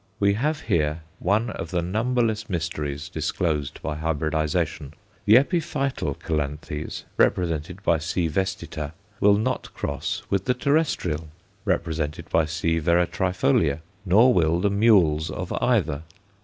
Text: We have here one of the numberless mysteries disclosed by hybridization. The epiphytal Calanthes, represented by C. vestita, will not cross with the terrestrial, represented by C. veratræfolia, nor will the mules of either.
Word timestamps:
We 0.19 0.33
have 0.33 0.61
here 0.61 1.01
one 1.19 1.51
of 1.51 1.69
the 1.69 1.83
numberless 1.83 2.49
mysteries 2.49 3.07
disclosed 3.07 3.79
by 3.83 3.97
hybridization. 3.97 4.95
The 5.25 5.35
epiphytal 5.37 6.15
Calanthes, 6.17 7.03
represented 7.17 7.83
by 7.83 7.99
C. 7.99 8.27
vestita, 8.27 8.93
will 9.19 9.37
not 9.37 9.71
cross 9.75 10.23
with 10.27 10.45
the 10.45 10.55
terrestrial, 10.55 11.27
represented 11.65 12.27
by 12.31 12.45
C. 12.45 12.79
veratræfolia, 12.79 13.81
nor 14.03 14.33
will 14.33 14.59
the 14.59 14.71
mules 14.71 15.29
of 15.29 15.53
either. 15.61 16.01